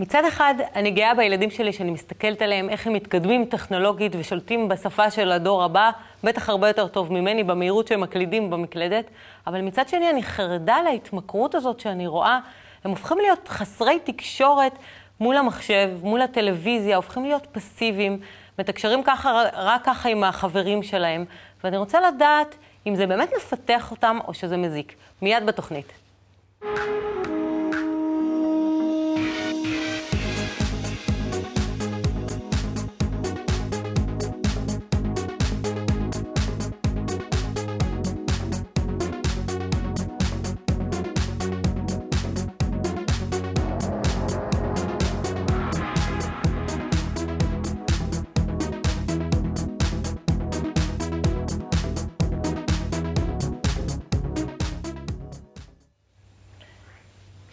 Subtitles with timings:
[0.00, 5.10] מצד אחד, אני גאה בילדים שלי שאני מסתכלת עליהם, איך הם מתקדמים טכנולוגית ושולטים בשפה
[5.10, 5.90] של הדור הבא,
[6.24, 9.10] בטח הרבה יותר טוב ממני, במהירות שהם מקלידים במקלדת,
[9.46, 12.38] אבל מצד שני, אני חרדה להתמכרות הזאת שאני רואה,
[12.84, 14.72] הם הופכים להיות חסרי תקשורת
[15.20, 18.20] מול המחשב, מול הטלוויזיה, הופכים להיות פסיביים,
[18.58, 21.24] מתקשרים ככה, רק ככה עם החברים שלהם,
[21.64, 22.54] ואני רוצה לדעת
[22.86, 24.94] אם זה באמת מפתח אותם או שזה מזיק.
[25.22, 25.92] מיד בתוכנית.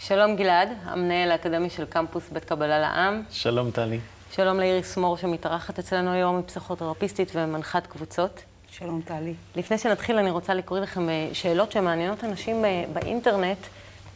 [0.07, 3.23] שלום גלעד, המנהל האקדמי של קמפוס בית קבלה לעם.
[3.29, 3.99] שלום טלי.
[4.31, 8.43] שלום לאיריס מור שמתארחת אצלנו היום, היא פסיכותרפיסטית ומנחת קבוצות.
[8.71, 9.33] שלום טלי.
[9.55, 13.57] לפני שנתחיל אני רוצה לקרוא לכם אה, שאלות שמעניינות אנשים אה, באינטרנט,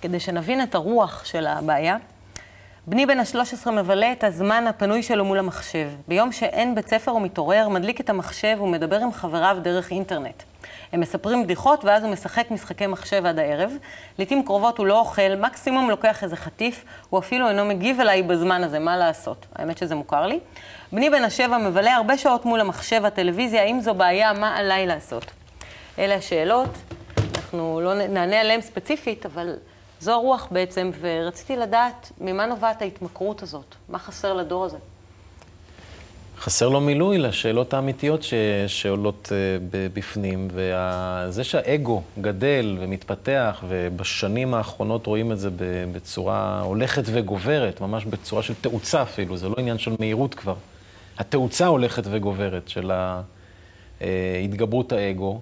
[0.01, 1.97] כדי שנבין את הרוח של הבעיה.
[2.87, 5.89] בני בן ה-13 מבלה את הזמן הפנוי שלו מול המחשב.
[6.07, 10.43] ביום שאין בית ספר הוא מתעורר, מדליק את המחשב ומדבר עם חבריו דרך אינטרנט.
[10.91, 13.71] הם מספרים בדיחות, ואז הוא משחק משחקי מחשב עד הערב.
[14.19, 18.63] לעתים קרובות הוא לא אוכל, מקסימום לוקח איזה חטיף, הוא אפילו אינו מגיב אליי בזמן
[18.63, 19.45] הזה, מה לעשות?
[19.55, 20.39] האמת שזה מוכר לי.
[20.91, 25.25] בני בן השבע מבלה הרבה שעות מול המחשב, הטלוויזיה, האם זו בעיה, מה עליי לעשות?
[25.99, 26.69] אלה השאלות,
[27.35, 29.55] אנחנו לא נענה עליהן ספציפית, אבל
[29.99, 34.77] זו הרוח בעצם, ורציתי לדעת ממה נובעת ההתמכרות הזאת, מה חסר לדור הזה.
[36.41, 38.33] חסר לו מילוי לשאלות האמיתיות ש...
[38.67, 45.49] שעולות uh, בפנים, וזה שהאגו גדל ומתפתח, ובשנים האחרונות רואים את זה
[45.91, 50.55] בצורה הולכת וגוברת, ממש בצורה של תאוצה אפילו, זה לא עניין של מהירות כבר.
[51.17, 52.91] התאוצה הולכת וגוברת של
[54.43, 55.41] התגברות האגו,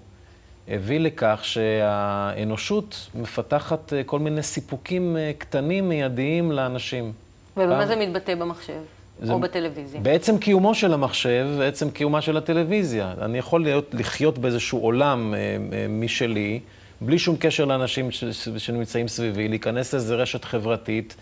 [0.67, 7.11] הביא לכך שהאנושות מפתחת אה, כל מיני סיפוקים אה, קטנים, מיידיים לאנשים.
[7.57, 7.87] ובמה פעם...
[7.87, 8.98] זה מתבטא במחשב?
[9.21, 10.01] זה או בטלוויזיה.
[10.01, 13.13] בעצם קיומו של המחשב, בעצם קיומה של הטלוויזיה.
[13.21, 16.59] אני יכול להיות, לחיות באיזשהו עולם אה, אה, משלי,
[17.01, 18.23] בלי שום קשר לאנשים ש,
[18.57, 21.15] שנמצאים סביבי, להיכנס לאיזו רשת חברתית,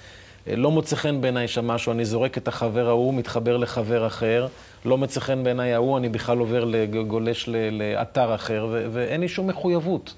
[0.47, 4.47] אה, לא מוצא חן בעיניי שם משהו, אני זורק את החבר ההוא, מתחבר לחבר אחר,
[4.86, 6.66] לא מוצא חן בעיניי ההוא, אני בכלל עובר,
[7.07, 10.13] גולש לאתר אחר, ו- ואין לי שום מחויבות.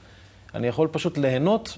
[0.55, 1.77] אני יכול פשוט ליהנות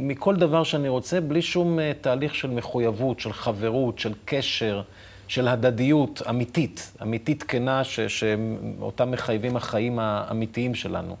[0.00, 4.82] מכל דבר שאני רוצה, בלי שום תהליך של מחויבות, של חברות, של קשר.
[5.28, 11.16] של הדדיות אמיתית, אמיתית כנה, ש, שאותם מחייבים החיים האמיתיים שלנו.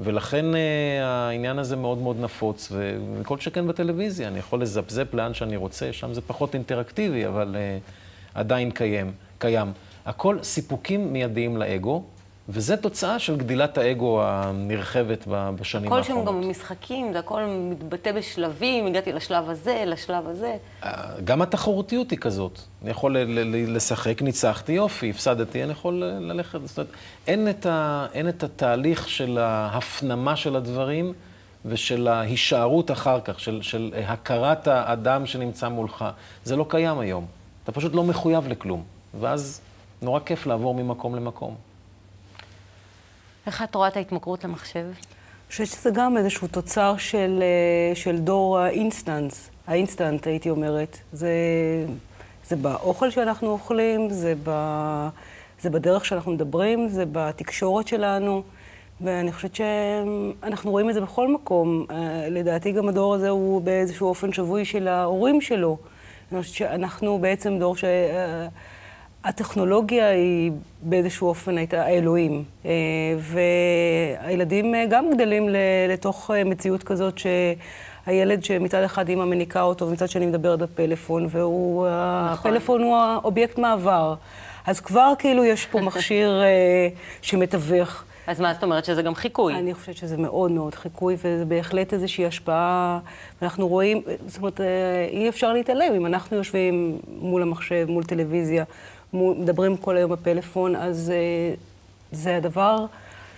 [0.00, 0.56] ולכן uh,
[1.02, 2.72] העניין הזה מאוד מאוד נפוץ,
[3.20, 8.38] וכל שכן בטלוויזיה, אני יכול לזפזפ לאן שאני רוצה, שם זה פחות אינטראקטיבי, אבל uh,
[8.38, 9.72] עדיין קיים, קיים.
[10.06, 12.04] הכל סיפוקים מיידיים לאגו,
[12.48, 16.26] וזה תוצאה של גדילת האגו הנרחבת בשנים האחרונות.
[16.26, 20.56] הכל שם גם משחקים, זה הכל מתבטא בשלבים, הגעתי לשלב הזה, לשלב הזה.
[20.84, 20.90] אה,
[21.24, 22.60] גם התחרותיות היא כזאת.
[22.82, 23.16] אני יכול
[23.50, 26.58] לשחק, ניצחתי, יופי, הפסדתי, אני יכול ללכת.
[26.64, 26.90] זאת אומרת,
[27.26, 31.12] אין את, ה, אין את התהליך של ההפנמה של הדברים
[31.64, 36.04] ושל ההישארות אחר כך, של, של הכרת האדם שנמצא מולך.
[36.44, 37.26] זה לא קיים היום.
[37.64, 38.82] אתה פשוט לא מחויב לכלום.
[39.20, 39.60] ואז
[40.02, 41.54] נורא כיף לעבור ממקום למקום.
[43.46, 44.84] איך את רואה את ההתמכרות למחשב?
[44.84, 50.50] אני חושבת שזה גם איזשהו תוצר של, אה, של דור ה instance, ה instant, הייתי
[50.50, 50.98] אומרת.
[51.12, 51.30] זה,
[52.48, 54.50] זה באוכל שאנחנו אוכלים, זה, ב,
[55.60, 58.42] זה בדרך שאנחנו מדברים, זה בתקשורת שלנו,
[59.00, 61.86] ואני חושבת שאנחנו רואים את זה בכל מקום.
[61.90, 65.78] אה, לדעתי גם הדור הזה הוא באיזשהו אופן שבוי של ההורים שלו.
[66.32, 67.84] אני חושבת שאנחנו בעצם דור ש...
[69.26, 72.44] הטכנולוגיה היא באיזשהו אופן הייתה האלוהים.
[72.66, 72.70] אה,
[73.18, 75.48] והילדים אה, גם גדלים
[75.88, 82.80] לתוך אה, מציאות כזאת שהילד שמצד אחד אימא מניקה אותו ומצד שני מדברת בפלאפון, והפלאפון
[82.80, 82.82] נכון.
[82.82, 84.14] הוא האובייקט מעבר.
[84.66, 86.42] אז כבר כאילו יש פה מכשיר
[87.22, 88.04] שמתווך.
[88.26, 89.54] אז מה זאת אומרת שזה גם חיקוי?
[89.54, 92.98] אני חושבת שזה מאוד מאוד חיקוי, וזה בהחלט איזושהי השפעה.
[93.42, 94.60] אנחנו רואים, זאת אומרת,
[95.10, 95.94] אי אפשר להתעלם.
[95.96, 98.64] אם אנחנו יושבים מול המחשב, מול טלוויזיה,
[99.16, 101.58] מדברים כל היום בפלאפון, אז uh,
[102.12, 102.86] זה הדבר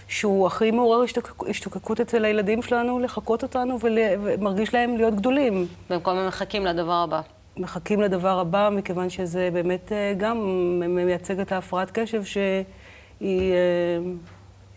[0.08, 1.04] שהוא הכי מעורר
[1.48, 5.66] השתוקקות אצל הילדים שלנו, לחקות אותנו ול, ומרגיש להם להיות גדולים.
[5.90, 7.20] במקום הם מחכים לדבר הבא.
[7.56, 10.38] מחכים לדבר הבא, מכיוון שזה באמת uh, גם
[10.88, 12.64] מייצג את ההפרעת קשב שהיא,
[13.20, 13.24] uh,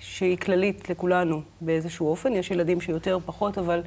[0.01, 2.33] שהיא כללית לכולנו באיזשהו אופן.
[2.33, 3.81] יש ילדים שיותר, פחות, אבל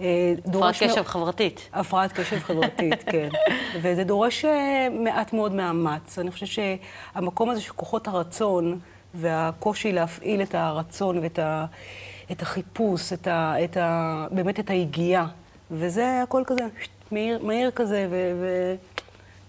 [0.00, 1.68] אה, הפרעת קשב חברתית.
[1.72, 3.28] הפרעת קשב חברתית, כן.
[3.82, 6.18] וזה דורש אה, מעט מאוד מאמץ.
[6.18, 8.78] אני חושבת שהמקום הזה של כוחות הרצון
[9.14, 11.64] והקושי להפעיל את הרצון ואת ה,
[12.32, 15.26] את החיפוש, את ה, את ה, באמת את היגיעה,
[15.70, 16.62] וזה הכל כזה
[17.12, 18.46] מהיר, מהיר כזה, ו-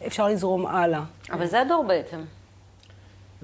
[0.01, 1.01] ואפשר לזרום הלאה.
[1.31, 2.17] אבל זה הדור בעצם.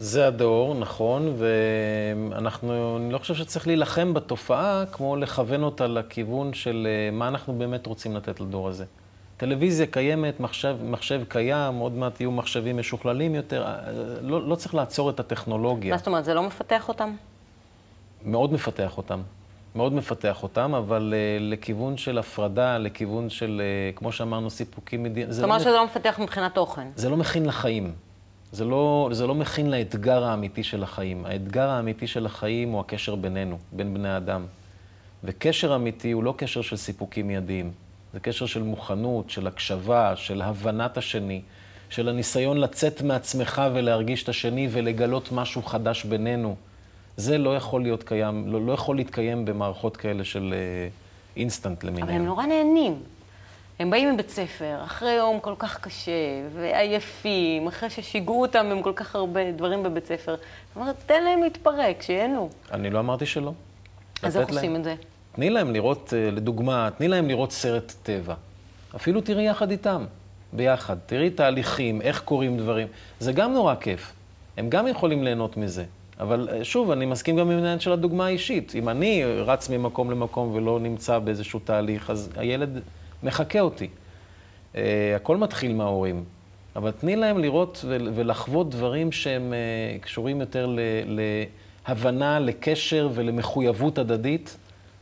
[0.01, 6.87] זה הדור, נכון, ואנחנו, אני לא חושב שצריך להילחם בתופעה כמו לכוון אותה לכיוון של
[6.89, 8.85] אה, מה אנחנו באמת רוצים לתת לדור הזה.
[9.37, 13.77] טלוויזיה קיימת, מחשב, מחשב קיים, עוד מעט יהיו מחשבים משוכללים יותר, אה,
[14.21, 15.91] לא, לא צריך לעצור את הטכנולוגיה.
[15.91, 17.15] מה זאת אומרת, זה לא מפתח אותם?
[18.25, 19.21] מאוד מפתח אותם.
[19.75, 23.61] מאוד מפתח אותם, אבל uh, לכיוון של הפרדה, לכיוון של,
[23.93, 25.31] uh, כמו שאמרנו, סיפוקים מדיניים.
[25.31, 26.87] זאת אומרת שזה לא מפתח מבחינת תוכן.
[26.95, 27.93] זה לא מכין לחיים.
[28.51, 31.25] זה לא, זה לא מכין לאתגר האמיתי של החיים.
[31.25, 34.45] האתגר האמיתי של החיים הוא הקשר בינינו, בין בני אדם.
[35.23, 37.71] וקשר אמיתי הוא לא קשר של סיפוקים מיידיים.
[38.13, 41.41] זה קשר של מוכנות, של הקשבה, של הבנת השני,
[41.89, 46.55] של הניסיון לצאת מעצמך ולהרגיש את השני ולגלות משהו חדש בינינו.
[47.17, 50.87] זה לא יכול להיות קיים, לא, לא יכול להתקיים במערכות כאלה של אה,
[51.37, 52.09] אינסטנט למיניהם.
[52.09, 52.99] אבל הם נורא נהנים.
[53.81, 56.11] הם באים מבית ספר, אחרי יום כל כך קשה,
[56.55, 60.35] ועייפים, אחרי ששיגעו אותם עם כל כך הרבה דברים בבית ספר.
[60.35, 62.49] זאת אומרת, תן להם להתפרק, שיהנו.
[62.71, 63.53] אני לא אמרתי שלא.
[64.23, 64.75] אז איך עושים.
[64.75, 64.95] את זה?
[65.31, 68.33] תני להם לראות, אה, לדוגמה, תני להם לראות סרט טבע.
[68.95, 70.05] אפילו תראי יחד איתם,
[70.53, 70.95] ביחד.
[71.05, 72.87] תראי תהליכים, איך קורים דברים.
[73.19, 74.13] זה גם נורא כיף.
[74.57, 75.85] הם גם יכולים ליהנות מזה.
[76.19, 78.75] אבל אה, שוב, אני מסכים גם עם העניין של הדוגמה האישית.
[78.75, 82.81] אם אני רץ ממקום למקום ולא נמצא באיזשהו תהליך, אז הילד
[83.23, 83.87] מחקה אותי.
[84.73, 84.77] Uh,
[85.15, 86.23] הכל מתחיל מההורים.
[86.75, 90.79] אבל תני להם לראות ול- ולחוות דברים שהם uh, קשורים יותר ל-
[91.87, 94.57] להבנה, לקשר ולמחויבות הדדית,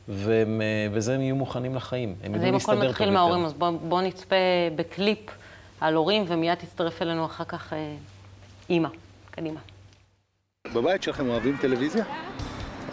[0.07, 2.16] והם, uh, וזה הם יהיו מוכנים לחיים.
[2.24, 3.19] הם אז ידעו אם להסתדר הכל טוב מתחיל יותר.
[3.19, 4.36] מההורים, אז בואו בוא נצפה
[4.75, 5.19] בקליפ
[5.81, 7.95] על הורים, ומיד תצטרף אלינו אחר כך אה,
[8.69, 8.89] אימא.
[9.31, 9.60] קדימה.
[10.74, 12.04] בבית שלכם אוהבים טלוויזיה?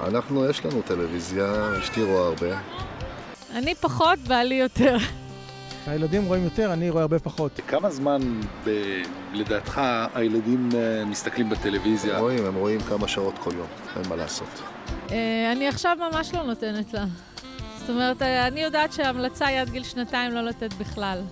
[0.01, 1.47] אנחנו, יש לנו טלוויזיה,
[1.79, 2.59] אשתי רואה הרבה.
[3.57, 4.97] אני פחות, בעלי יותר.
[5.87, 7.61] הילדים רואים יותר, אני רואה הרבה פחות.
[7.69, 8.21] כמה זמן
[8.67, 9.81] ב- לדעתך
[10.15, 12.15] הילדים אה, מסתכלים בטלוויזיה?
[12.17, 13.67] הם רואים, הם רואים כמה שעות כל יום,
[13.97, 14.49] אין מה לעשות.
[15.11, 17.05] אה, אני עכשיו ממש לא נותנת לה.
[17.79, 21.23] זאת אומרת, אה, אני יודעת שההמלצה היא עד גיל שנתיים לא לתת בכלל.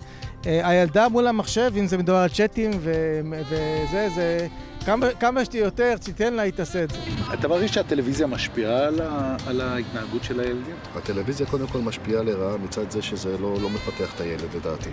[0.44, 4.46] הילדה מול המחשב, אם זה מדובר על צ'אטים ו- וזה, זה...
[4.86, 6.96] כמה, כמה שתהיה יותר, תיתן לה, היא תעשה את זה.
[7.34, 10.74] אתה מרגיש שהטלוויזיה משפיעה על, ה- על ההתנהגות של הילדים?
[10.96, 14.90] הטלוויזיה קודם כל משפיעה לרעה מצד זה שזה לא, לא מפתח את הילד לדעתי.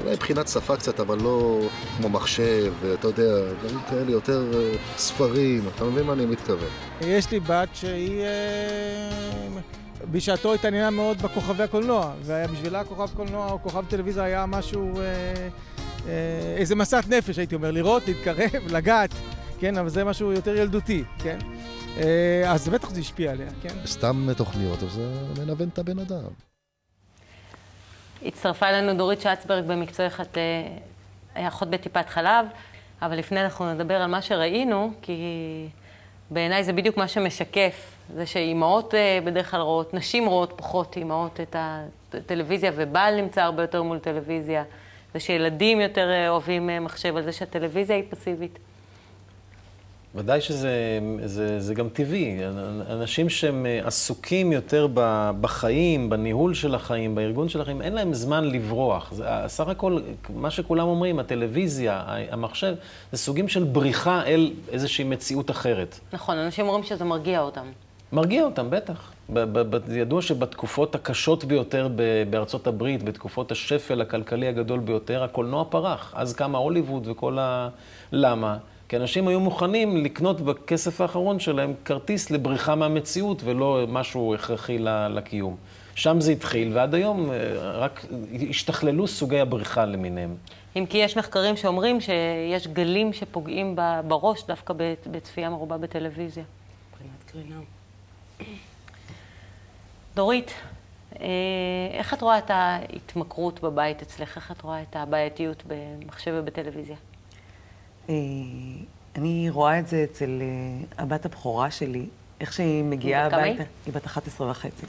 [0.00, 1.60] אולי מבחינת שפה קצת, אבל לא
[1.96, 3.22] כמו מחשב, אתה יודע,
[3.62, 6.68] דברים כאלה, יותר אה, ספרים, אתה מבין מה אני מתכוון.
[7.00, 9.60] יש לי בת שהיא אה,
[10.10, 15.02] בשעתו התעניינה מאוד בכוכבי הקולנוע, ובשבילה כוכב קולנוע או כוכב טלוויזיה היה משהו, אה,
[16.56, 19.10] איזה מסת נפש הייתי אומר, לראות, להתקרב, לגעת,
[19.60, 21.38] כן, אבל זה משהו יותר ילדותי, כן?
[21.96, 23.74] אה, אז בטח זה השפיע עליה, כן?
[23.86, 25.06] סתם תוכניות, אבל זה
[25.38, 26.18] מנוון את הבן אדם.
[28.24, 30.38] הצטרפה אלינו דורית שצברג במקצועך, את
[31.36, 32.46] אה, אחות בטיפת חלב,
[33.02, 35.16] אבל לפני אנחנו נדבר על מה שראינו, כי
[36.30, 41.40] בעיניי זה בדיוק מה שמשקף, זה שאימהות אה, בדרך כלל רואות, נשים רואות פחות אימהות
[41.40, 41.56] את
[42.14, 44.64] הטלוויזיה, ובעל נמצא הרבה יותר מול טלוויזיה,
[45.14, 48.58] זה שילדים יותר אה, אוהבים אה, מחשב, על זה שהטלוויזיה היא פסיבית.
[50.14, 52.38] ודאי שזה זה, זה גם טבעי.
[52.90, 54.88] אנשים שהם אה, עסוקים יותר
[55.40, 59.12] בחיים, בניהול של החיים, בארגון של החיים, אין להם זמן לברוח.
[59.12, 59.98] זה, סך הכל,
[60.34, 62.74] מה שכולם אומרים, הטלוויזיה, המחשב,
[63.12, 66.00] זה סוגים של בריחה אל איזושהי מציאות אחרת.
[66.12, 67.66] נכון, אנשים אומרים שזה מרגיע אותם.
[68.14, 69.12] מרגיע אותם, בטח.
[69.32, 75.22] ב- ב- ב- ידוע שבתקופות הקשות ביותר ב- בארצות הברית, בתקופות השפל הכלכלי הגדול ביותר,
[75.22, 76.12] הקולנוע פרח.
[76.16, 77.68] אז קמה הוליווד וכל ה...
[78.12, 78.56] למה?
[78.88, 84.78] כי אנשים היו מוכנים לקנות בכסף האחרון שלהם כרטיס לבריחה מהמציאות ולא משהו הכרחי
[85.10, 85.56] לקיום.
[85.94, 87.36] שם זה התחיל, ועד היום אה,
[87.70, 88.06] רק
[88.50, 90.34] השתכללו סוגי הבריחה למיניהם.
[90.76, 96.44] אם כי יש מחקרים שאומרים שיש גלים שפוגעים ב- בראש דווקא ב- בצפייה מרובה בטלוויזיה.
[96.92, 97.60] מבחינת קרינה.
[100.14, 100.54] דורית,
[101.20, 101.26] אה,
[101.92, 104.36] איך את רואה את ההתמכרות בבית אצלך?
[104.36, 106.96] איך את רואה את הבעייתיות במחשב ובטלוויזיה?
[108.08, 108.14] אה,
[109.16, 112.06] אני רואה את זה אצל אה, הבת הבכורה שלי,
[112.40, 113.26] איך שהיא מגיעה?
[113.26, 113.62] הביתה.
[113.86, 114.86] היא בת 11 וחצי.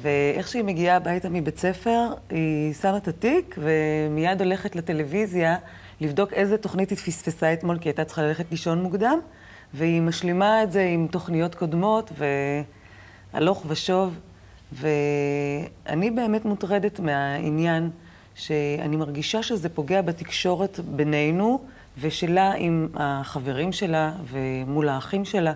[0.00, 5.56] ואיך שהיא מגיעה הביתה מבית ספר, היא שמה את התיק ומיד הולכת לטלוויזיה
[6.00, 9.18] לבדוק איזה תוכנית היא פספסה אתמול, כי היא הייתה צריכה ללכת לישון מוקדם,
[9.74, 12.12] והיא משלימה את זה עם תוכניות קודמות,
[13.32, 14.18] והלוך ושוב.
[14.72, 17.90] ואני באמת מוטרדת מהעניין
[18.34, 21.64] שאני מרגישה שזה פוגע בתקשורת בינינו
[22.00, 25.52] ושלה עם החברים שלה ומול האחים שלה.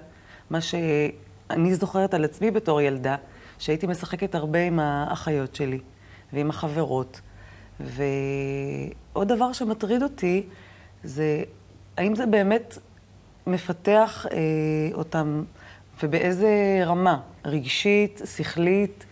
[0.50, 3.16] מה שאני זוכרת על עצמי בתור ילדה,
[3.58, 5.78] שהייתי משחקת הרבה עם האחיות שלי
[6.32, 7.20] ועם החברות.
[7.80, 10.42] ועוד דבר שמטריד אותי
[11.04, 11.42] זה
[11.96, 12.78] האם זה באמת
[13.46, 14.38] מפתח אה,
[14.94, 15.42] אותם
[16.02, 19.04] ובאיזה רמה, רגשית, שכלית,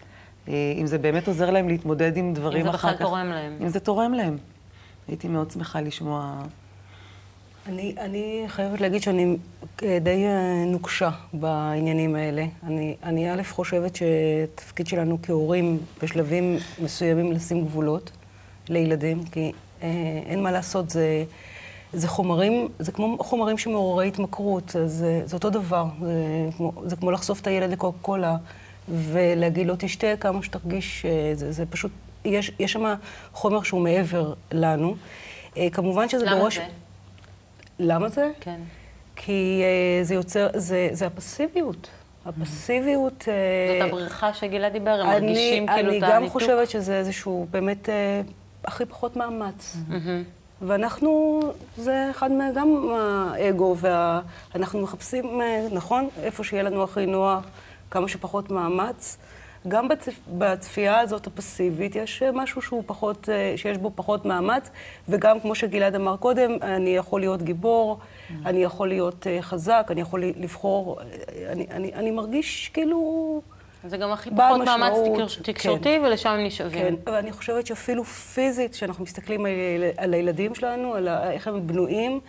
[0.49, 2.85] אה, אם זה באמת עוזר להם להתמודד עם דברים אחר כך.
[2.85, 3.57] אם זה בכלל תורם להם.
[3.61, 4.39] אם זה תורם להם.
[5.09, 6.43] הייתי מאוד שמחה לשמוע...
[7.67, 9.37] אני, אני חייבת להגיד שאני
[9.77, 12.47] די אה, נוקשה בעניינים האלה.
[12.67, 18.11] אני, אני א' חושבת שתפקיד שלנו כהורים בשלבים מסוימים לשים גבולות
[18.69, 19.89] לילדים, כי אה,
[20.27, 21.25] אין מה לעשות, זה,
[21.93, 25.85] זה חומרים, זה כמו חומרים שמעוררי התמכרות, זה, זה אותו דבר.
[26.01, 26.09] זה
[26.57, 28.37] כמו, זה כמו לחשוף את הילד לקוקה קולה
[28.89, 31.91] ולהגיד לו תשתה כמה שתרגיש, אה, זה, זה פשוט,
[32.25, 32.95] יש, יש שם
[33.33, 34.95] חומר שהוא מעבר לנו.
[35.57, 36.57] אה, כמובן שזה למה בראש...
[36.57, 36.65] זה?
[37.79, 38.31] למה זה?
[38.41, 38.61] כן.
[39.17, 39.63] כי
[40.03, 41.89] זה יוצר, זה, זה הפסיביות.
[42.27, 43.25] הפסיביות...
[43.29, 46.33] אה, זאת הבריכה שגלעד דיבר, הם אני- מרגישים כאילו את אני גם הניתוק.
[46.33, 48.21] חושבת שזה איזשהו באמת אה,
[48.65, 49.77] הכי פחות מאמץ.
[50.67, 51.41] ואנחנו,
[51.77, 52.51] זה אחד מה...
[52.55, 56.09] גם האגו, ואנחנו מחפשים, אה, נכון?
[56.23, 57.45] איפה שיהיה לנו הכי נוח,
[57.91, 59.19] כמה שפחות מאמץ.
[59.69, 60.15] גם בצפ...
[60.29, 64.71] בצפייה הזאת הפסיבית יש אה, משהו שהוא פחות, אה, שיש בו פחות מאמץ,
[65.09, 67.99] וגם כמו שגלעד אמר קודם, אני יכול להיות גיבור,
[68.47, 71.01] אני יכול להיות חזק, אני יכול לבחור,
[71.47, 73.43] אני, אני, אני מרגיש כאילו...
[73.89, 76.97] זה גם הכי פחות מאמץ משמעות, תקר- תקשורתי, ולשם הם נשאבים.
[76.97, 79.53] כן, ואני חושבת שאפילו פיזית, כשאנחנו מסתכלים על,
[79.97, 82.21] על הילדים שלנו, על איך הם בנויים,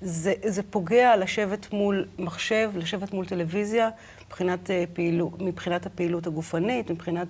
[0.00, 3.88] זה, זה פוגע לשבת מול מחשב, לשבת מול טלוויזיה,
[4.26, 7.26] מבחינת, אה, פעילו, מבחינת הפעילות הגופנית, מבחינת,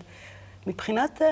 [0.66, 1.28] מבחינת אה,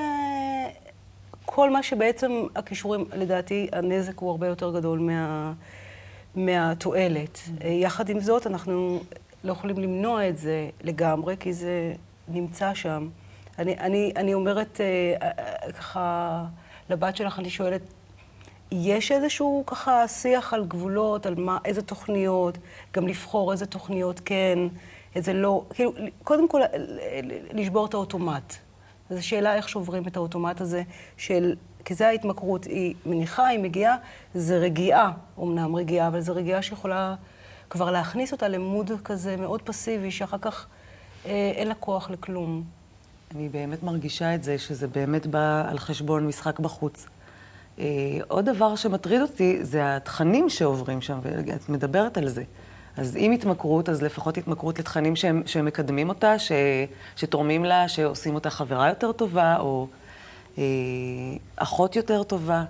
[1.45, 5.53] כל מה שבעצם הכישורים, לדעתי, הנזק הוא הרבה יותר גדול מה,
[6.35, 7.39] מהתועלת.
[7.65, 9.01] אה, יחד עם זאת, אנחנו
[9.45, 11.93] לא יכולים למנוע את זה לגמרי, כי זה
[12.29, 13.09] נמצא שם.
[13.59, 15.31] אני, אני, אני אומרת, אה, אה,
[15.67, 16.45] אה, ככה,
[16.91, 17.81] לבת שלך, אני שואלת,
[18.73, 22.59] יש איזשהו ככה שיח על גבולות, על מה, איזה תוכניות,
[22.95, 24.59] גם לבחור איזה תוכניות כן,
[25.15, 25.93] איזה לא, כאילו,
[26.25, 28.55] קודם כל, ל- לשבור את האוטומט.
[29.11, 30.83] זו שאלה איך שוברים את האוטומט הזה
[31.17, 31.55] של,
[31.85, 33.97] כי זה ההתמכרות, היא מניחה, היא מגיעה,
[34.35, 37.15] זה רגיעה, אמנם רגיעה, אבל זו רגיעה שיכולה
[37.71, 40.78] כבר להכניס אותה למוד כזה מאוד פסיבי, שאחר כך אה,
[41.25, 42.63] אין לה כוח לכלום.
[43.35, 47.07] אני באמת מרגישה את זה, שזה באמת בא על חשבון משחק בחוץ.
[47.79, 47.85] אה,
[48.29, 52.43] עוד דבר שמטריד אותי זה התכנים שעוברים שם, ואת מדברת על זה.
[52.97, 56.53] אז אם התמכרות, אז לפחות התמכרות לתכנים שהם, שהם מקדמים אותה, ש,
[57.17, 59.87] שתורמים לה, שעושים אותה חברה יותר טובה, או
[60.59, 60.65] אה,
[61.57, 62.65] אחות יותר טובה.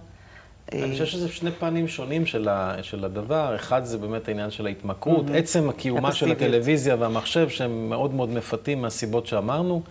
[0.74, 3.54] אה, אני חושב שזה שני פנים שונים של, ה, של הדבר.
[3.54, 6.32] אחד זה באמת העניין של ההתמכרות, עצם קיומה של.
[6.32, 9.82] הטלוויזיה והמחשב, שהם מאוד מאוד מפתים מהסיבות שאמרנו.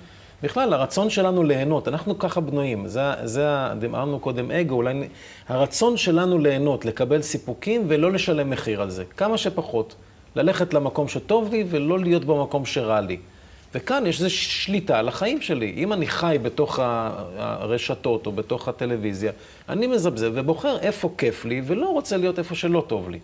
[0.43, 2.88] בכלל, הרצון שלנו ליהנות, אנחנו ככה בנויים.
[2.88, 5.07] זה, זה אמרנו קודם אגו, אולי...
[5.48, 9.03] הרצון שלנו ליהנות, לקבל סיפוקים ולא לשלם מחיר על זה.
[9.17, 9.96] כמה שפחות.
[10.36, 13.17] ללכת למקום שטוב לי ולא להיות במקום שרע לי.
[13.76, 15.74] וכאן יש איזו שליטה על החיים שלי.
[15.78, 16.80] אם אני חי בתוך
[17.38, 19.32] הרשתות או בתוך הטלוויזיה,
[19.70, 23.20] אני מזבזב ובוחר איפה כיף לי ולא רוצה להיות איפה שלא טוב לי.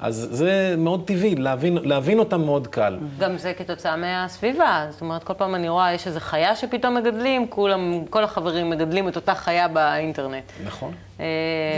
[0.00, 2.96] אז זה מאוד טבעי, להבין, להבין אותם מאוד קל.
[3.18, 4.86] גם זה כתוצאה מהסביבה.
[4.90, 9.08] זאת אומרת, כל פעם אני רואה, יש איזו חיה שפתאום מגדלים, כולם, כל החברים מגדלים
[9.08, 10.44] את אותה חיה באינטרנט.
[10.64, 10.92] נכון.
[11.20, 11.24] אה,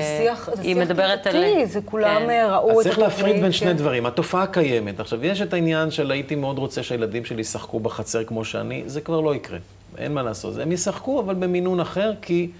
[0.00, 1.44] זה שיח, זה שיח מדברת על...
[1.64, 2.46] זה כולם כן.
[2.50, 3.18] ראו אז את צריך התוכנית.
[3.18, 3.76] להפריד בין שני כן.
[3.76, 4.06] דברים.
[4.06, 5.00] התופעה קיימת.
[5.00, 9.00] עכשיו, יש את העניין של הייתי מאוד רוצה שהילדים שלי ישחקו בחצר כמו שאני, זה
[9.00, 9.58] כבר לא יקרה.
[9.98, 10.58] אין מה לעשות.
[10.58, 12.50] הם ישחקו, אבל במינון אחר, כי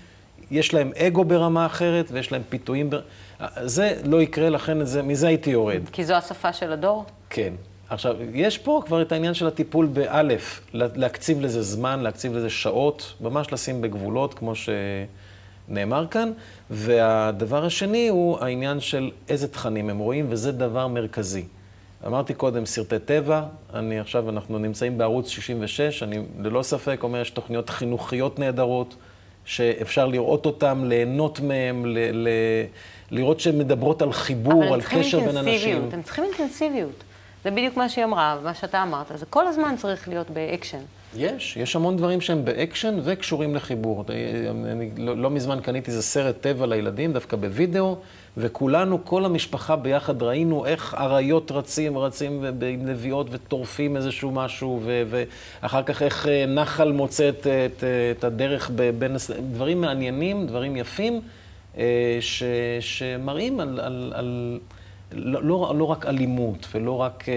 [0.51, 2.91] יש להם אגו ברמה אחרת ויש להם פיתויים.
[2.91, 3.01] בר...
[3.65, 5.81] זה לא יקרה, לכן זה, מזה הייתי יורד.
[5.93, 7.05] כי זו השפה של הדור.
[7.31, 7.53] כן.
[7.89, 12.51] עכשיו, יש פה כבר את העניין של הטיפול באלף, לה- להקציב לזה זמן, להקציב לזה
[12.51, 14.53] שעות, ממש לשים בגבולות, כמו
[15.69, 16.33] שנאמר כאן.
[16.71, 21.45] והדבר השני הוא העניין של איזה תכנים הם רואים, וזה דבר מרכזי.
[22.07, 23.43] אמרתי קודם, סרטי טבע,
[23.75, 28.95] אני עכשיו, אנחנו נמצאים בערוץ 66, אני ללא ספק אומר, יש תוכניות חינוכיות נהדרות,
[29.51, 32.29] שאפשר לראות אותן, ליהנות מהן, ל- ל-
[33.11, 35.47] לראות שהן מדברות על חיבור, אבל על הם צריכים קשר בין אנשים.
[35.49, 35.95] אינטנסיביות.
[35.95, 37.05] הם צריכים אינטנסיביות.
[37.45, 39.07] זה בדיוק מה שהיא אמרה, מה שאתה אמרת.
[39.15, 40.79] זה כל הזמן צריך להיות באקשן.
[41.17, 44.05] יש, יש המון דברים שהם באקשן וקשורים לחיבור.
[44.73, 47.97] אני לא, לא מזמן קניתי איזה סרט טבע לילדים, דווקא בווידאו,
[48.37, 55.03] וכולנו, כל המשפחה ביחד, ראינו איך אריות רצים, רצים עם לביאות וטורפים איזשהו משהו, ו-
[55.63, 57.85] ואחר כך איך אה, נחל מוצא את, את,
[58.19, 59.17] את הדרך בין...
[59.53, 61.21] דברים מעניינים, דברים יפים,
[61.79, 62.43] אה, ש,
[62.81, 63.81] שמראים על...
[63.81, 64.61] על, על
[65.13, 67.29] לא, לא, לא רק אלימות ולא רק uh,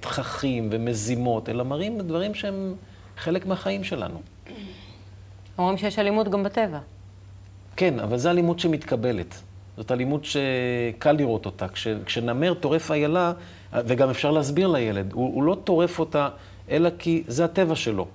[0.00, 2.74] תככים ומזימות, אלא מראים דברים שהם
[3.16, 4.20] חלק מהחיים שלנו.
[5.58, 6.78] אומרים שיש אלימות גם בטבע.
[7.76, 9.42] כן, אבל זו אלימות שמתקבלת.
[9.80, 11.68] זאת אלימות שקל לראות אותה.
[11.68, 13.32] כש, כשנמר טורף איילה,
[13.72, 16.28] וגם אפשר להסביר לילד, הוא, הוא לא טורף אותה
[16.70, 18.06] אלא כי זה הטבע שלו.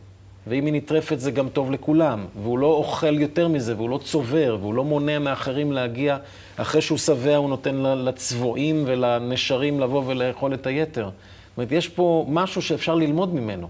[0.47, 4.57] ואם היא נטרפת זה גם טוב לכולם, והוא לא אוכל יותר מזה, והוא לא צובר,
[4.61, 6.17] והוא לא מונע מאחרים להגיע,
[6.57, 11.03] אחרי שהוא שבע הוא נותן לצבועים ולנשרים לבוא ולאכול את היתר.
[11.03, 13.67] זאת אומרת, יש פה משהו שאפשר ללמוד ממנו.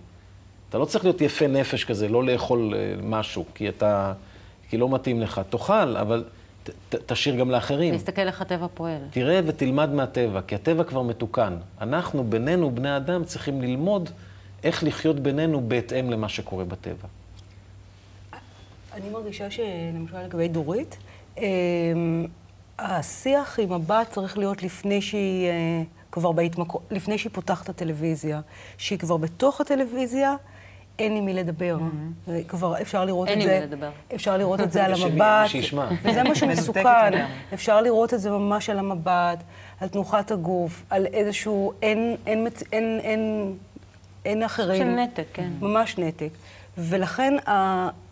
[0.70, 4.14] אתה לא צריך להיות יפה נפש כזה, לא לאכול אה, משהו, כי אתה,
[4.70, 5.42] כי לא מתאים לך.
[5.50, 6.24] תאכל, אבל
[6.90, 7.98] ת, תשאיר גם לאחרים.
[7.98, 9.02] תסתכל איך הטבע פועל.
[9.12, 11.58] תראה ותלמד מהטבע, כי הטבע כבר מתוקן.
[11.82, 14.10] אנחנו, בינינו, בני אדם, צריכים ללמוד
[14.64, 17.08] איך לחיות בינינו בהתאם למה שקורה בטבע.
[18.94, 20.98] אני מרגישה שלמשל לגבי דורית,
[21.38, 22.26] אמ,
[22.80, 26.82] השיח עם הבת צריך להיות לפני שהיא אה, כבר בהתמקו...
[26.92, 28.42] לפני שהיא פותחת את הטלוויזיה.
[28.78, 30.36] שהיא כבר בתוך הטלוויזיה,
[31.00, 31.78] אין עם מי לדבר.
[31.80, 32.32] Mm-hmm.
[32.48, 33.52] כבר אפשר לראות את זה...
[33.52, 33.90] אין עם מי לדבר.
[34.16, 35.50] אפשר לראות את זה על המבט.
[36.04, 37.26] וזה מה שמסוכן.
[37.54, 39.44] אפשר לראות את זה ממש על המבט,
[39.82, 41.74] על תנוחת הגוף, על איזשהו...
[41.82, 43.54] אין, אין, אין, אין,
[44.26, 44.82] אין אחרים.
[44.82, 45.50] של נתק, כן.
[45.62, 46.30] ממש נתק.
[46.78, 47.34] ולכן,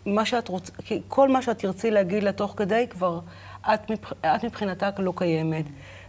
[0.06, 0.72] מה שאת רוצה,
[1.08, 3.20] כל מה שאת תרצי להגיד לה תוך כדי, כבר
[3.74, 5.64] את, מבח, את מבחינתה לא קיימת.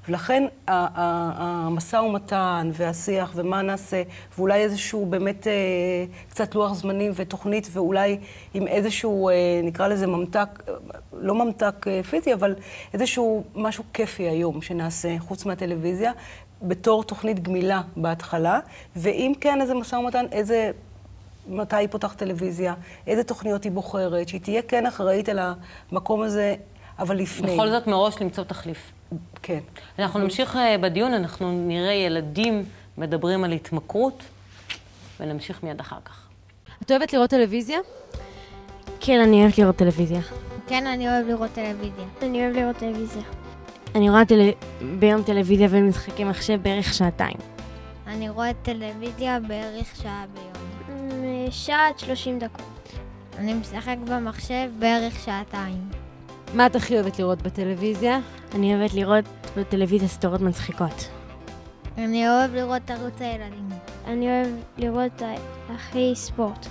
[0.10, 4.04] ולכן המשא ומתן והשיח ומה נעשה,
[4.38, 5.54] ואולי איזשהו באמת אה,
[6.30, 8.18] קצת לוח זמנים ותוכנית, ואולי
[8.54, 9.34] עם איזשהו, אה,
[9.64, 10.64] נקרא לזה ממתק,
[11.14, 12.56] לא ממתק אה, פיזי, אבל
[12.94, 16.12] איזשהו משהו כיפי היום שנעשה, חוץ מהטלוויזיה,
[16.62, 18.60] בתור תוכנית גמילה בהתחלה,
[18.96, 20.72] ואם כן, איזה משא ומתן, איזה...
[21.48, 22.74] מתי היא פותחת טלוויזיה,
[23.08, 25.40] איזה תוכניות היא בוחרת, שהיא תהיה כן אחראית על
[25.92, 26.56] המקום הזה,
[27.00, 27.54] אבל לפני.
[27.54, 28.92] בכל זאת מראש למצוא תחליף.
[29.42, 29.60] כן.
[30.00, 32.64] אנחנו נמשיך אה, בדיון, אנחנו נראה ילדים
[32.98, 34.24] מדברים על התמכרות,
[35.20, 36.28] ונמשיך מיד אחר כך.
[36.82, 37.80] את אוהבת לראות טלוויזיה?
[39.00, 40.22] כן, אני אוהבת לראות טלוויזיה.
[40.68, 42.06] כן, אני אוהב לראות טלוויזיה.
[42.22, 43.24] אני אוהב לראות טלוויזיה.
[43.96, 44.50] אני רואה טל...
[45.00, 47.38] ביום טלוויזיה ומשחקי מחשב בערך שעתיים.
[48.08, 51.52] אני רואה טלוויזיה בערך שעה ביום.
[51.52, 52.90] שעה עד שלושים דקות.
[53.38, 56.05] אני משחק במחשב בערך שעתיים.
[56.56, 58.20] מה את הכי אוהבת לראות בטלוויזיה?
[58.56, 59.26] אני אוהבת לראות
[59.58, 61.10] בטלוויזיה סדרות מצחיקות.
[61.98, 63.70] אני אוהב לראות ערוץ הילדים.
[64.08, 65.22] אני אוהב לראות
[65.70, 66.66] הכי ספורט.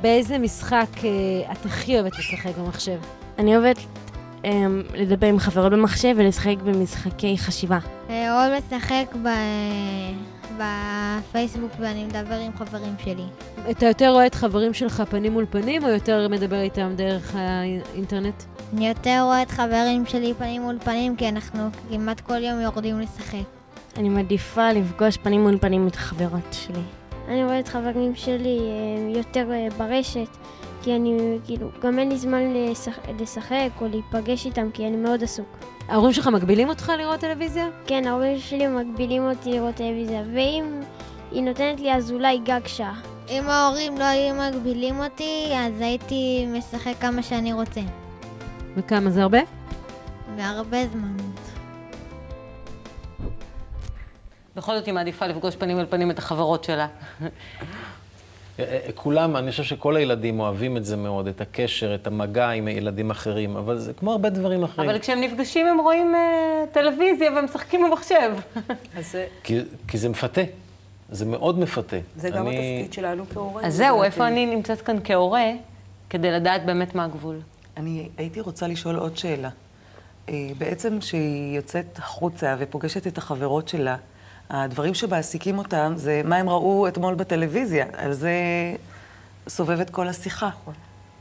[0.00, 2.98] באיזה משחק אה, את הכי אוהבת לשחק במחשב?
[3.38, 3.76] אני אוהבת
[4.44, 7.78] אה, לדבר עם חברות במחשב ולשחק במשחקי חשיבה.
[8.08, 9.28] אני אוהב לשחק ב...
[10.58, 13.24] בפייסבוק ואני מדבר עם חברים שלי.
[13.70, 18.42] אתה יותר רואה את חברים שלך פנים מול פנים, או יותר מדבר איתם דרך האינטרנט?
[18.72, 23.00] אני יותר רואה את חברים שלי פנים מול פנים, כי אנחנו כמעט כל יום יורדים
[23.00, 23.46] לשחק.
[23.96, 26.82] אני מעדיפה לפגוש פנים מול פנים את החברות שלי.
[27.28, 30.28] אני רואה את חברים שלי אה, יותר אה, ברשת,
[30.82, 35.22] כי אני, כאילו, גם אין לי זמן לשחק, לשחק או להיפגש איתם, כי אני מאוד
[35.22, 35.46] עסוק.
[35.88, 37.68] ההורים שלך מגבילים אותך לראות טלוויזיה?
[37.86, 40.80] כן, ההורים שלי מגבילים אותי לראות טלוויזיה, ואם
[41.30, 43.00] היא נותנת לי אז אולי גג שעה.
[43.28, 47.80] אם ההורים לא היו מגבילים אותי, אז הייתי משחק כמה שאני רוצה.
[48.76, 49.38] וכמה זה הרבה?
[50.36, 51.16] והרבה זמן.
[54.56, 56.86] בכל זאת היא מעדיפה לפגוש פנים אל פנים את החברות שלה.
[58.58, 62.48] אה, אה, כולם, אני חושב שכל הילדים אוהבים את זה מאוד, את הקשר, את המגע
[62.48, 64.90] עם ילדים אחרים, אבל זה כמו הרבה דברים אחרים.
[64.90, 68.32] אבל כשהם נפגשים הם רואים uh, טלוויזיה ומשחקים במחשב.
[69.10, 69.26] זה...
[69.42, 70.40] כי, כי זה מפתה.
[71.10, 71.96] זה מאוד מפתה.
[72.16, 72.78] זה גם אני...
[72.78, 73.62] התפקיד שלנו כהורה.
[73.62, 75.50] אז זהו, איפה אני נמצאת כאן כהורה,
[76.10, 77.40] כדי לדעת באמת מה הגבול.
[77.76, 79.48] אני הייתי רוצה לשאול עוד שאלה.
[80.58, 83.96] בעצם כשהיא יוצאת החוצה ופוגשת את החברות שלה,
[84.52, 88.32] הדברים שמעסיקים אותם זה מה הם ראו אתמול בטלוויזיה, על זה
[89.48, 90.48] סובבת כל השיחה.
[90.48, 90.74] נכון.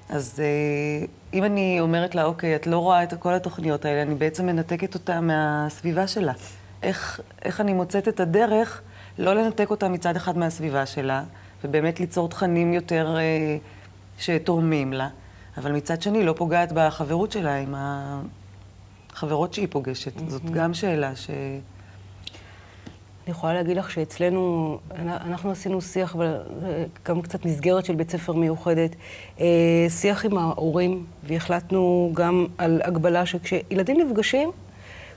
[0.10, 4.16] אז אה, אם אני אומרת לה, אוקיי, את לא רואה את כל התוכניות האלה, אני
[4.16, 6.34] בעצם מנתקת אותה מהסביבה שלה.
[6.84, 8.82] איך, איך אני מוצאת את הדרך
[9.18, 11.24] לא לנתק אותה מצד אחד מהסביבה שלה,
[11.64, 13.58] ובאמת ליצור תכנים יותר אה,
[14.18, 15.10] שתורמים לה,
[15.58, 20.18] אבל מצד שני לא פוגעת בחברות שלה עם החברות שהיא פוגשת.
[20.18, 20.30] Mm-hmm.
[20.30, 21.30] זאת גם שאלה ש...
[23.26, 28.96] אני יכולה להגיד לך שאצלנו, אנחנו עשינו שיח, וגם קצת מסגרת של בית ספר מיוחדת,
[29.40, 29.46] אה,
[29.90, 34.52] שיח עם ההורים, והחלטנו גם על הגבלה שכשילדים נפגשים,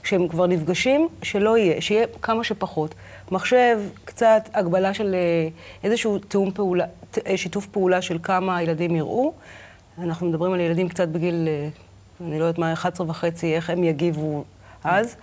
[0.03, 2.95] כשהם כבר נפגשים, שלא יהיה, שיהיה כמה שפחות.
[3.31, 5.49] מחשב, קצת הגבלה של אה,
[5.83, 6.85] איזשהו תיאום פעולה,
[7.27, 9.33] אה, שיתוף פעולה של כמה הילדים יראו.
[9.97, 11.67] אנחנו מדברים על ילדים קצת בגיל, אה,
[12.27, 14.43] אני לא יודעת מה, 11 וחצי, איך הם יגיבו
[14.85, 15.15] אז,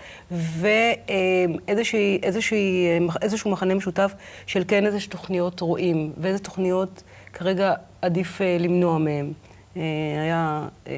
[3.10, 4.14] ואיזשהו מחנה משותף
[4.46, 9.32] של כן איזה תוכניות רואים, ואיזה תוכניות כרגע עדיף אה, למנוע מהם.
[9.76, 9.82] אה,
[10.22, 10.92] היה אה,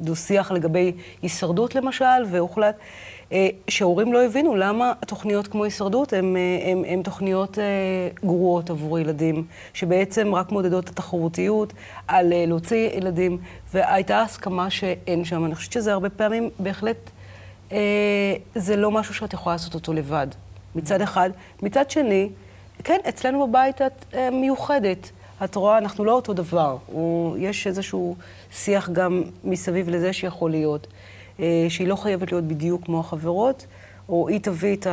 [0.00, 2.76] דו-שיח לגבי הישרדות למשל, והוחלט
[3.68, 6.12] שההורים לא הבינו למה תוכניות כמו הישרדות
[6.86, 7.58] הן תוכניות
[8.24, 11.72] גרועות עבור ילדים, שבעצם רק מודדות את התחרותיות
[12.08, 13.38] על להוציא ילדים,
[13.72, 15.44] והייתה הסכמה שאין שם.
[15.44, 17.10] אני חושבת שזה הרבה פעמים בהחלט,
[18.54, 20.26] זה לא משהו שאת יכולה לעשות אותו לבד,
[20.74, 21.30] מצד אחד.
[21.62, 22.28] מצד שני,
[22.84, 25.10] כן, אצלנו בבית את אה, מיוחדת.
[25.44, 26.76] את רואה, אנחנו לא אותו דבר.
[26.86, 28.16] הוא, יש איזשהו
[28.50, 30.86] שיח גם מסביב לזה שיכול להיות,
[31.40, 33.66] אה, שהיא לא חייבת להיות בדיוק כמו החברות,
[34.08, 34.86] או היא תביא את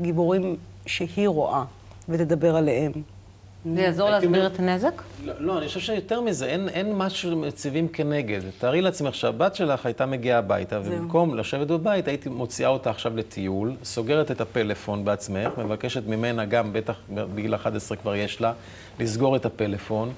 [0.00, 1.64] הגיבורים שהיא רואה
[2.08, 2.92] ותדבר עליהם.
[3.64, 5.02] זה יעזור להסביר את הנזק?
[5.24, 8.40] לא, לא, אני חושב שיותר מזה, אין, אין משהו שמציבים כנגד.
[8.58, 10.80] תארי לעצמך שהבת שלך הייתה מגיעה הביתה.
[10.84, 16.72] ובמקום לשבת בבית, הייתי מוציאה אותה עכשיו לטיול, סוגרת את הפלאפון בעצמך, מבקשת ממנה, גם
[16.72, 18.52] בטח בגיל 11 כבר יש לה,
[19.00, 20.12] לסגור את הפלאפון,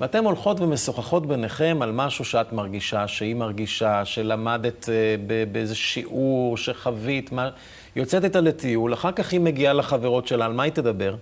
[0.00, 7.32] ואתן הולכות ומשוחחות ביניכם על משהו שאת מרגישה, שהיא מרגישה, שלמדת אה, באיזה שיעור, שחווית,
[7.32, 7.50] מה...
[7.96, 11.14] יוצאת איתה לטיול, אחר כך היא מגיעה לחברות שלה, על מה היא תדבר?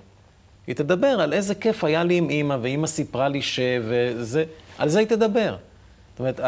[0.66, 3.60] היא תדבר על איזה כיף היה לי עם אימא, ואימא סיפרה לי ש...
[3.82, 4.44] וזה...
[4.78, 5.56] על זה היא תדבר.
[6.12, 6.40] זאת אומרת,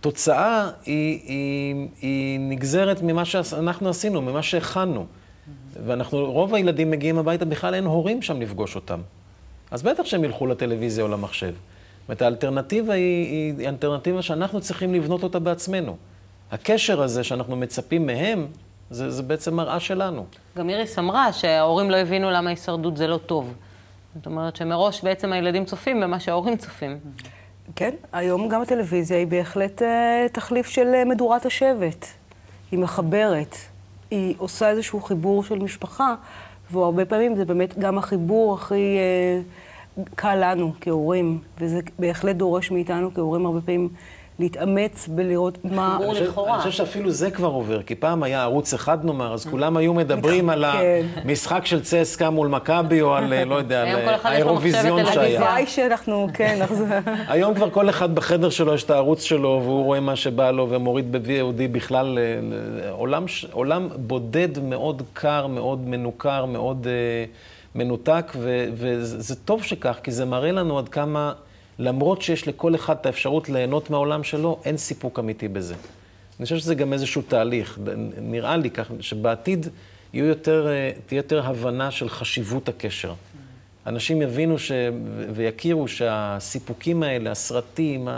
[0.00, 5.06] התוצאה היא, היא, היא נגזרת ממה שאנחנו עשינו, ממה שהכנו.
[5.86, 9.00] ואנחנו, רוב הילדים מגיעים הביתה, בכלל אין הורים שם לפגוש אותם.
[9.70, 11.46] אז בטח שהם ילכו לטלוויזיה או למחשב.
[11.46, 15.96] זאת אומרת, האלטרנטיבה היא, היא אלטרנטיבה שאנחנו צריכים לבנות אותה בעצמנו.
[16.50, 18.46] הקשר הזה שאנחנו מצפים מהם,
[18.92, 20.24] זה, זה בעצם מראה שלנו.
[20.58, 23.54] גם איריס אמרה שההורים לא הבינו למה הישרדות זה לא טוב.
[24.14, 26.98] זאת אומרת שמראש בעצם הילדים צופים במה שההורים צופים.
[27.76, 32.06] כן, היום גם הטלוויזיה היא בהחלט אה, תחליף של אה, מדורת השבט.
[32.70, 33.56] היא מחברת,
[34.10, 36.14] היא עושה איזשהו חיבור של משפחה,
[36.70, 43.14] והרבה פעמים זה באמת גם החיבור הכי אה, קל לנו כהורים, וזה בהחלט דורש מאיתנו
[43.14, 43.88] כהורים הרבה פעמים
[44.38, 45.90] להתאמץ ולראות מה...
[45.98, 46.54] חיבור אני חושב- לכאורה.
[46.54, 49.94] אני חושב שאפילו זה כבר עובר, כי פעם היה ערוץ אחד נאמר, אז כולם היו
[49.94, 51.06] מדברים על כן.
[51.16, 54.30] המשחק של צסקה מול מכבי, או על, אה, לא יודע, על היום כל אה, אחד
[54.32, 55.04] יש לו האירוויזיון.
[55.12, 55.40] שהיה.
[55.40, 56.86] הלוואי שאנחנו, כן, נחזור.
[57.28, 60.66] היום כבר כל אחד בחדר שלו יש את הערוץ שלו, והוא רואה מה שבא לו,
[60.70, 62.88] ומוריד ב-VOD בכלל אה, ל-
[63.52, 67.24] עולם, בודד, מאוד קר, מאוד מנוכר, מאוד אה,
[67.74, 71.32] מנותק, ו- וזה זה טוב שכך, כי זה מראה לנו עד כמה,
[71.78, 75.74] למרות שיש לכל אחד את האפשרות ליהנות מהעולם שלו, אין סיפוק אמיתי בזה.
[76.38, 77.78] אני חושב שזה גם איזשהו תהליך.
[78.18, 79.66] נראה לי כך, שבעתיד
[80.12, 83.14] יהיו יותר, אה, תהיה יותר הבנה של חשיבות הקשר.
[83.86, 84.72] אנשים יבינו ש...
[85.34, 88.08] ויכירו שהסיפוקים האלה, הסרטים,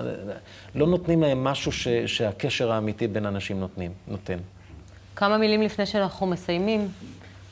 [0.75, 1.88] לא נותנים להם משהו ש...
[1.88, 4.38] שהקשר האמיתי בין אנשים נותנים, נותן.
[5.17, 6.88] כמה מילים לפני שאנחנו מסיימים,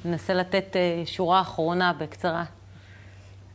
[0.05, 2.45] ננסה לתת אה, שורה אחרונה בקצרה.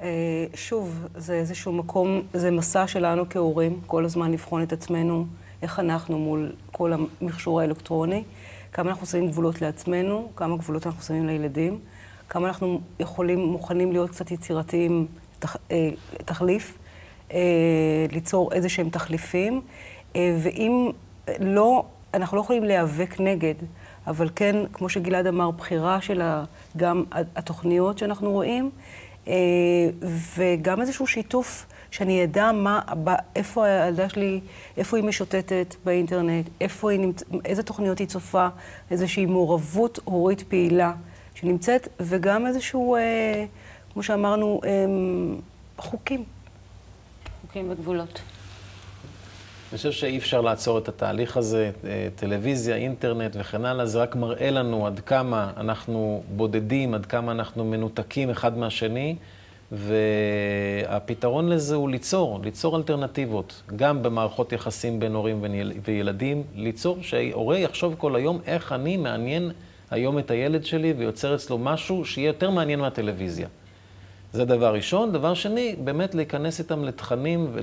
[0.01, 5.25] אה, שוב, זה איזשהו מקום, זה מסע שלנו כהורים, כל הזמן לבחון את עצמנו,
[5.61, 8.23] איך אנחנו מול כל המכשור האלקטרוני,
[8.71, 11.79] כמה אנחנו שמים גבולות לעצמנו, כמה גבולות אנחנו שמים לילדים,
[12.29, 15.07] כמה אנחנו יכולים, מוכנים להיות קצת יצירתיים,
[15.39, 15.89] תח, אה,
[16.25, 16.77] תחליף,
[17.33, 17.39] אה,
[18.11, 19.61] ליצור איזה שהם תחליפים,
[20.15, 20.91] ואם
[21.39, 23.53] לא, אנחנו לא יכולים להיאבק נגד,
[24.07, 26.21] אבל כן, כמו שגלעד אמר, בחירה של
[26.77, 28.71] גם התוכניות שאנחנו רואים,
[30.35, 32.79] וגם איזשהו שיתוף, שאני אדע מה,
[33.35, 34.41] איפה הילדה שלי,
[34.77, 38.47] איפה היא משוטטת באינטרנט, איפה היא נמצאת, איזה תוכניות היא צופה,
[38.91, 40.93] איזושהי מעורבות הורית פעילה
[41.35, 43.45] שנמצאת, וגם איזשהו, אה,
[43.93, 44.69] כמו שאמרנו, אה,
[45.77, 46.23] חוקים.
[47.41, 48.21] חוקים וגבולות.
[49.71, 54.15] אני חושב שאי אפשר לעצור את התהליך הזה, אה, טלוויזיה, אינטרנט וכן הלאה, זה רק
[54.15, 59.15] מראה לנו עד כמה אנחנו בודדים, עד כמה אנחנו מנותקים אחד מהשני,
[59.71, 65.45] והפתרון לזה הוא ליצור, ליצור אלטרנטיבות, גם במערכות יחסים בין הורים
[65.83, 69.51] וילדים, ליצור שההורה יחשוב כל היום איך אני מעניין
[69.91, 73.47] היום את הילד שלי ויוצר אצלו משהו שיהיה יותר מעניין מהטלוויזיה.
[74.33, 75.11] זה דבר ראשון.
[75.11, 77.55] דבר שני, באמת להיכנס איתם לתכנים,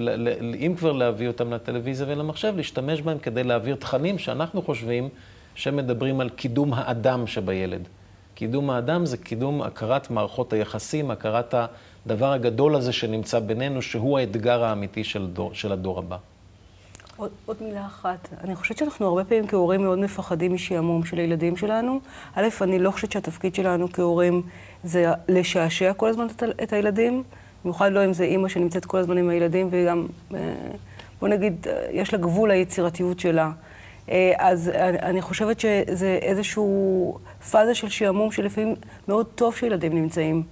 [0.58, 5.08] אם כבר להביא אותם לטלוויזיה ולמחשב, להשתמש בהם כדי להעביר תכנים שאנחנו חושבים
[5.54, 7.88] שמדברים על קידום האדם שבילד.
[8.34, 11.54] קידום האדם זה קידום הכרת מערכות היחסים, הכרת
[12.06, 16.16] הדבר הגדול הזה שנמצא בינינו, שהוא האתגר האמיתי של, דור, של הדור הבא.
[17.16, 18.28] עוד, עוד מילה אחת.
[18.44, 22.00] אני חושבת שאנחנו הרבה פעמים כהורים מאוד מפחדים משעמום של הילדים שלנו.
[22.34, 24.42] א', אני לא חושבת שהתפקיד שלנו כהורים
[24.84, 27.22] זה לשעשע כל הזמן את, את הילדים,
[27.64, 30.38] במיוחד לא אם זה אימא שנמצאת כל הזמן עם הילדים, וגם, אה,
[31.20, 33.50] בוא נגיד, אה, יש לה גבול ליצירתיות שלה.
[34.10, 34.68] אה, אז
[35.02, 37.18] אני חושבת שזה איזשהו
[37.50, 38.74] פאזה של שעמום שלפעמים
[39.08, 40.42] מאוד טוב שילדים נמצאים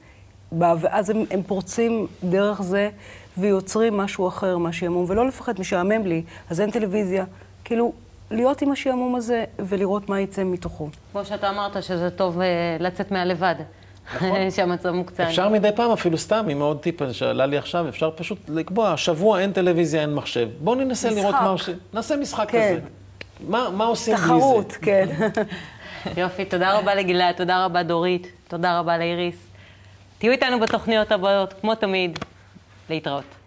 [0.53, 2.91] בה, ואז הם, הם פורצים דרך זה
[3.39, 7.25] ויוצרים משהו אחר מהשעמום, ולא לפחד, משעמם לי, אז אין טלוויזיה.
[7.65, 7.93] כאילו,
[8.31, 10.89] להיות עם השעמום הזה ולראות מה יצא מתוכו.
[11.13, 12.47] כמו שאתה אמרת, שזה טוב אה,
[12.81, 13.55] לצאת מהלבד.
[14.17, 14.51] נכון.
[14.57, 15.23] שהמצב מוקצן.
[15.23, 19.41] אפשר מדי פעם, אפילו סתם, עם עוד טיפ שעלה לי עכשיו, אפשר פשוט לקבוע, שבוע
[19.41, 20.49] אין טלוויזיה, אין מחשב.
[20.61, 21.21] בואו ננסה משחק.
[21.21, 21.77] לראות מה עושים.
[21.93, 22.77] נעשה משחק כן.
[22.79, 22.87] כזה.
[23.49, 24.29] מה, מה עושים בלי זה?
[24.29, 25.09] תחרות, כן.
[26.21, 29.37] יופי, תודה רבה לגלעד, תודה רבה דורית, תודה רבה לאיריס.
[30.19, 32.19] תהיו איתנו בתוכניות הבאות, כמו תמיד.
[32.91, 33.42] להתראות.